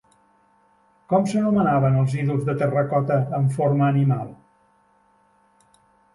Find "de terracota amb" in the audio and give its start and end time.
2.47-3.55